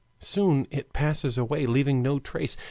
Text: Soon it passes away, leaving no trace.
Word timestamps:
Soon 0.17 0.65
it 0.71 0.93
passes 0.93 1.37
away, 1.37 1.67
leaving 1.67 2.01
no 2.01 2.17
trace. 2.17 2.57